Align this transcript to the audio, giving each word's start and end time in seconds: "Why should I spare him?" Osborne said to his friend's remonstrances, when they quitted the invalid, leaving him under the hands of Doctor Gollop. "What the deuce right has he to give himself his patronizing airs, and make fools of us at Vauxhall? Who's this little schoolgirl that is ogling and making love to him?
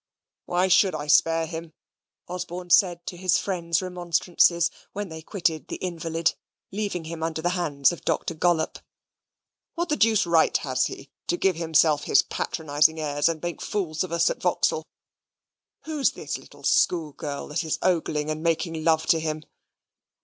"Why 0.45 0.67
should 0.67 0.95
I 0.95 1.05
spare 1.05 1.45
him?" 1.45 1.73
Osborne 2.27 2.71
said 2.71 3.05
to 3.05 3.15
his 3.17 3.37
friend's 3.37 3.83
remonstrances, 3.83 4.71
when 4.93 5.09
they 5.09 5.21
quitted 5.21 5.67
the 5.67 5.75
invalid, 5.75 6.33
leaving 6.71 7.03
him 7.03 7.21
under 7.21 7.39
the 7.39 7.49
hands 7.51 7.91
of 7.91 8.01
Doctor 8.03 8.33
Gollop. 8.33 8.79
"What 9.75 9.89
the 9.89 9.95
deuce 9.95 10.25
right 10.25 10.57
has 10.57 10.87
he 10.87 11.11
to 11.27 11.37
give 11.37 11.55
himself 11.55 12.05
his 12.05 12.23
patronizing 12.23 12.99
airs, 12.99 13.29
and 13.29 13.43
make 13.43 13.61
fools 13.61 14.03
of 14.03 14.11
us 14.11 14.27
at 14.31 14.41
Vauxhall? 14.41 14.87
Who's 15.83 16.13
this 16.13 16.35
little 16.39 16.63
schoolgirl 16.63 17.49
that 17.49 17.63
is 17.63 17.77
ogling 17.83 18.31
and 18.31 18.41
making 18.41 18.83
love 18.83 19.05
to 19.05 19.19
him? 19.19 19.43